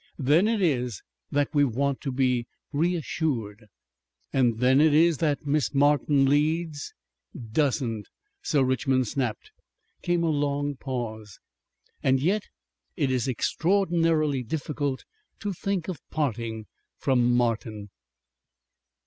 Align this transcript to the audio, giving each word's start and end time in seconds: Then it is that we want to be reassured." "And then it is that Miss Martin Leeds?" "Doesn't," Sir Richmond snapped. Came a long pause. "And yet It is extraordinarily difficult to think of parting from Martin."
Then 0.17 0.47
it 0.47 0.63
is 0.63 1.03
that 1.31 1.53
we 1.53 1.63
want 1.63 2.01
to 2.01 2.11
be 2.11 2.47
reassured." 2.73 3.67
"And 4.33 4.57
then 4.57 4.81
it 4.81 4.95
is 4.95 5.19
that 5.19 5.45
Miss 5.45 5.75
Martin 5.75 6.25
Leeds?" 6.25 6.95
"Doesn't," 7.61 8.07
Sir 8.41 8.63
Richmond 8.63 9.07
snapped. 9.07 9.51
Came 10.01 10.23
a 10.23 10.31
long 10.31 10.75
pause. 10.75 11.37
"And 12.01 12.19
yet 12.19 12.45
It 12.95 13.11
is 13.11 13.27
extraordinarily 13.27 14.41
difficult 14.41 15.05
to 15.39 15.53
think 15.53 15.87
of 15.87 16.01
parting 16.09 16.65
from 16.97 17.35
Martin." 17.37 17.89